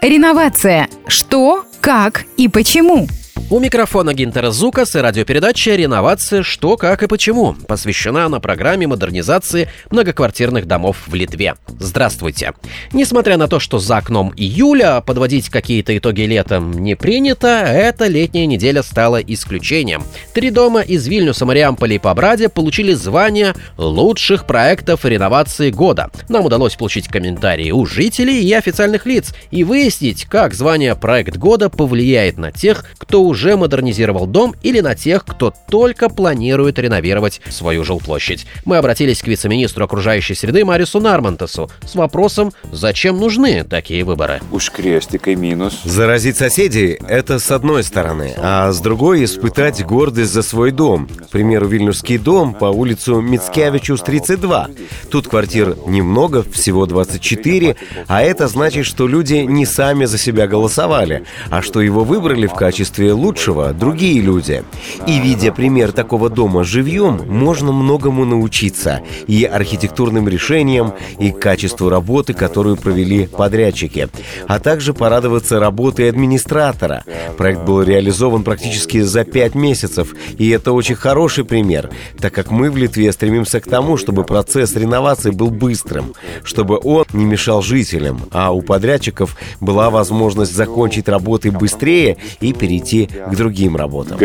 [0.00, 0.88] Реновация.
[1.08, 3.08] Что, как и почему?
[3.50, 6.42] У микрофона Гинтера Зукас и радиопередача «Реновация.
[6.42, 11.54] Что, как и почему» посвящена она программе модернизации многоквартирных домов в Литве.
[11.66, 12.52] Здравствуйте!
[12.92, 18.44] Несмотря на то, что за окном июля подводить какие-то итоги летом не принято, эта летняя
[18.44, 20.02] неделя стала исключением.
[20.34, 26.10] Три дома из Вильнюса, Мариамполя и Побраде получили звание лучших проектов реновации года.
[26.28, 31.70] Нам удалось получить комментарии у жителей и официальных лиц и выяснить, как звание «Проект года»
[31.70, 37.40] повлияет на тех, кто уже уже модернизировал дом или на тех, кто только планирует реновировать
[37.48, 38.46] свою жилплощадь.
[38.64, 44.40] Мы обратились к вице-министру окружающей среды Марису Нармантесу с вопросом, зачем нужны такие выборы.
[44.50, 45.82] Уж крестик и минус.
[45.84, 51.06] Заразить соседей– это с одной стороны, а с другой– испытать гордость за свой дом.
[51.06, 54.70] К примеру, Вильнюсский дом по улицу Мицкевичус 32.
[55.10, 57.76] Тут квартир немного, всего 24,
[58.08, 62.54] а это значит, что люди не сами за себя голосовали, а что его выбрали в
[62.54, 64.64] качестве лучшего лучшего другие люди.
[65.06, 72.32] И видя пример такого дома живьем, можно многому научиться и архитектурным решениям, и качеству работы,
[72.32, 74.08] которую провели подрядчики,
[74.46, 77.04] а также порадоваться работой администратора.
[77.36, 82.70] Проект был реализован практически за пять месяцев, и это очень хороший пример, так как мы
[82.70, 88.22] в Литве стремимся к тому, чтобы процесс реновации был быстрым, чтобы он не мешал жителям,
[88.32, 94.18] а у подрядчиков была возможность закончить работы быстрее и перейти к другим работам.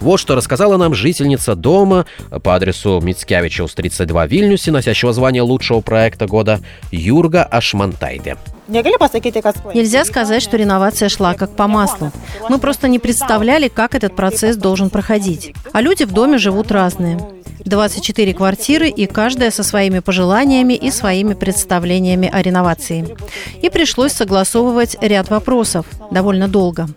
[0.00, 2.06] Вот что рассказала нам жительница дома
[2.42, 8.36] по адресу Мицкевичус 32 в Вильнюсе, носящего звание лучшего проекта года, Юрга Ашмантайде.
[8.68, 12.10] Нельзя сказать, что реновация шла как по маслу.
[12.48, 15.54] Мы просто не представляли, как этот процесс должен проходить.
[15.72, 17.18] А люди в доме живут разные.
[17.64, 23.16] 24 квартиры, и каждая со своими пожеланиями и своими представлениями о реновации.
[23.62, 26.88] И пришлось согласовывать ряд вопросов довольно долго.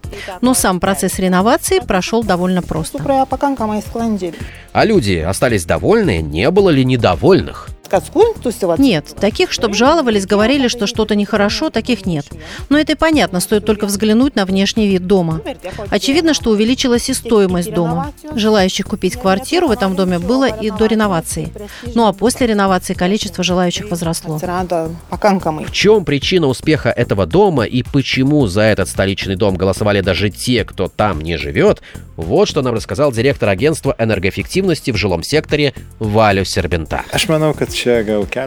[0.42, 2.98] Но сам процесс реновации прошел довольно просто.
[4.74, 6.22] А люди остались довольны?
[6.22, 7.70] Не было ли недовольных?
[8.80, 12.26] Нет, таких, чтобы жаловались, говорили, что что-то нехорошо, таких нет.
[12.70, 15.42] Но это и понятно, стоит только взглянуть на внешний вид дома.
[15.90, 18.14] Очевидно, что увеличилась и стоимость дома.
[18.36, 21.52] Желающих купить квартиру в этом доме было и до реновации.
[21.96, 24.38] Ну а после реновации количество желающих возросло.
[25.66, 30.64] В чем причина успеха этого дома и почему за этот столичный дом голосовали даже те,
[30.66, 31.82] кто там не живет,
[32.16, 37.04] вот что нам рассказал директор агентства энергоэффективности в жилом секторе Валю Сербента.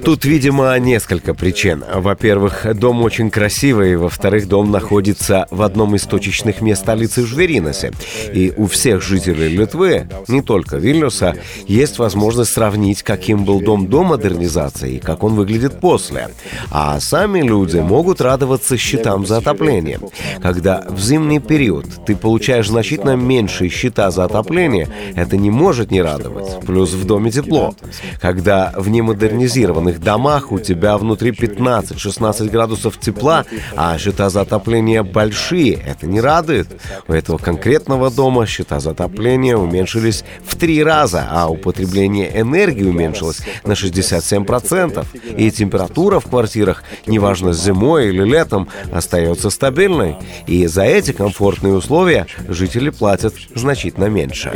[0.05, 1.85] Тут, видимо, несколько причин.
[1.95, 7.93] Во-первых, дом очень красивый, во-вторых, дом находится в одном из точечных мест столицы Жвериносе.
[8.33, 11.37] И у всех жителей Литвы, не только Вильнюса,
[11.67, 16.29] есть возможность сравнить, каким был дом до модернизации и как он выглядит после.
[16.71, 20.01] А сами люди могут радоваться счетам за отопление.
[20.43, 26.03] Когда в зимний период ты получаешь значительно меньшие счета за отопление, это не может не
[26.03, 26.61] радовать.
[26.67, 27.75] Плюс в доме тепло.
[28.21, 33.45] Когда в немодернизации модернизированных домах у тебя внутри 15-16 градусов тепла,
[33.77, 35.75] а счета за отопление большие.
[35.75, 36.69] Это не радует.
[37.07, 43.43] У этого конкретного дома счета за отопление уменьшились в три раза, а употребление энергии уменьшилось
[43.65, 45.05] на 67%.
[45.37, 50.17] И температура в квартирах, неважно зимой или летом, остается стабильной.
[50.47, 54.51] И за эти комфортные условия жители платят значительно меньше.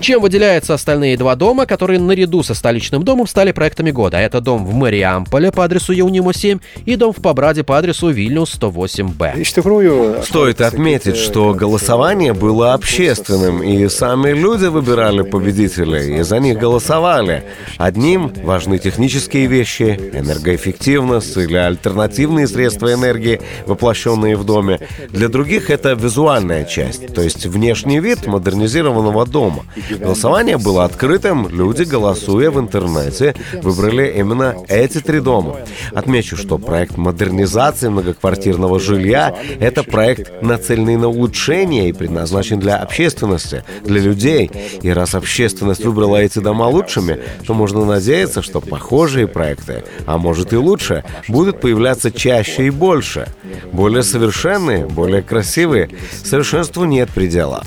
[0.00, 4.16] Чем выделяются остальные два дома, которые наряду со столичным домом стали стали проектами года.
[4.16, 8.58] Это дом в Мариамполе по адресу Яунимо 7 и дом в Побраде по адресу Вильнюс
[8.58, 10.24] 108Б.
[10.24, 17.44] Стоит отметить, что голосование было общественным, и сами люди выбирали победителей, и за них голосовали.
[17.78, 24.78] Одним важны технические вещи, энергоэффективность или альтернативные средства энергии, воплощенные в доме.
[25.10, 29.64] Для других это визуальная часть, то есть внешний вид модернизированного дома.
[29.90, 35.56] Голосование было открытым, люди, голосуя в интернете, выбрали именно эти три дома.
[35.94, 43.64] Отмечу, что проект модернизации многоквартирного жилья– это проект, нацеленный на улучшение и предназначен для общественности,
[43.84, 44.50] для людей.
[44.82, 50.52] И раз общественность выбрала эти дома лучшими, то можно надеяться, что похожие проекты, а может
[50.52, 53.28] и лучше, будут появляться чаще и больше.
[53.72, 55.90] Более совершенные, более красивые.
[56.24, 57.62] Совершенству нет предела.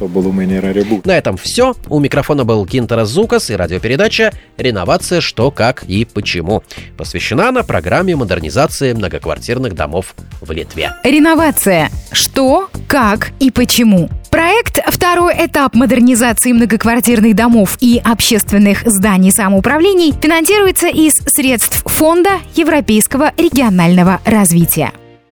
[1.05, 1.75] На этом все.
[1.89, 5.21] У микрофона был Кинтера Зукас и радиопередача «Реновация.
[5.21, 6.63] Что, как и почему».
[6.97, 10.93] Посвящена она программе модернизации многоквартирных домов в Литве.
[11.03, 11.89] Реновация.
[12.11, 14.09] Что, как и почему.
[14.31, 23.31] Проект «Второй этап модернизации многоквартирных домов и общественных зданий самоуправлений» финансируется из средств Фонда Европейского
[23.37, 24.91] регионального развития.